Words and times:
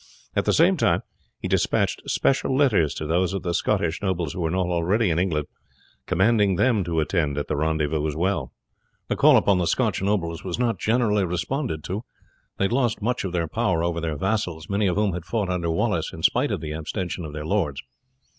At 0.35 0.45
the 0.45 0.51
same 0.51 0.77
time 0.77 1.03
he 1.37 1.47
despatched 1.47 2.01
special 2.09 2.57
letters 2.57 2.95
to 2.95 3.05
those 3.05 3.35
of 3.35 3.43
the 3.43 3.53
Scottish 3.53 4.01
nobles 4.01 4.33
who 4.33 4.39
were 4.41 4.49
not 4.49 4.65
already 4.65 5.11
in 5.11 5.19
England, 5.19 5.45
commanding 6.07 6.55
them 6.55 6.83
to 6.85 6.99
attend 7.01 7.37
at 7.37 7.47
the 7.47 7.55
rendezvous. 7.55 8.47
The 9.09 9.15
call 9.15 9.37
upon 9.37 9.59
the 9.59 9.67
Scotch 9.67 10.01
nobles 10.01 10.43
was 10.43 10.57
not 10.57 10.79
generally 10.79 11.23
responded 11.23 11.83
to. 11.83 12.03
They 12.57 12.65
had 12.65 12.71
lost 12.73 13.03
much 13.03 13.23
of 13.23 13.31
their 13.31 13.47
power 13.47 13.83
over 13.83 14.01
their 14.01 14.17
vassals, 14.17 14.67
many 14.67 14.87
of 14.87 14.95
whom 14.95 15.13
had 15.13 15.23
fought 15.25 15.49
under 15.49 15.69
Wallace 15.69 16.11
in 16.11 16.23
spite 16.23 16.49
of 16.49 16.61
the 16.61 16.71
abstention 16.73 17.23
of 17.23 17.33
their 17.33 17.45
lords. 17.45 17.83